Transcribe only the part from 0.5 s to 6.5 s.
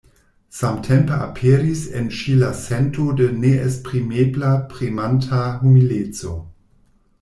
Samtempe aperis en ŝi la sento de neesprimebla premanta humileco.